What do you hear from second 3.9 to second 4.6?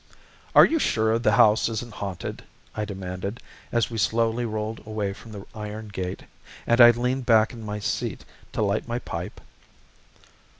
we slowly